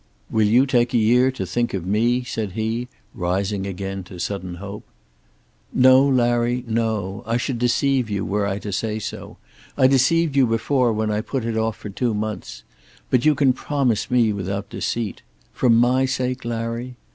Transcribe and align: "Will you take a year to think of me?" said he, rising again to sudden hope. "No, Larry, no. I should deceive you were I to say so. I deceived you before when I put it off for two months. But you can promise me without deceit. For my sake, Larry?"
"Will 0.31 0.47
you 0.47 0.65
take 0.65 0.95
a 0.95 0.97
year 0.97 1.29
to 1.33 1.45
think 1.45 1.75
of 1.75 1.85
me?" 1.85 2.23
said 2.23 2.53
he, 2.53 2.87
rising 3.13 3.67
again 3.67 4.03
to 4.05 4.17
sudden 4.17 4.55
hope. 4.55 4.83
"No, 5.71 6.03
Larry, 6.03 6.63
no. 6.65 7.23
I 7.27 7.37
should 7.37 7.59
deceive 7.59 8.09
you 8.09 8.25
were 8.25 8.47
I 8.47 8.57
to 8.57 8.71
say 8.71 8.97
so. 8.97 9.37
I 9.77 9.85
deceived 9.85 10.35
you 10.35 10.47
before 10.47 10.91
when 10.91 11.11
I 11.11 11.21
put 11.21 11.45
it 11.45 11.55
off 11.55 11.77
for 11.77 11.89
two 11.91 12.15
months. 12.15 12.63
But 13.11 13.25
you 13.25 13.35
can 13.35 13.53
promise 13.53 14.09
me 14.09 14.33
without 14.33 14.71
deceit. 14.71 15.21
For 15.53 15.69
my 15.69 16.05
sake, 16.07 16.45
Larry?" 16.45 16.95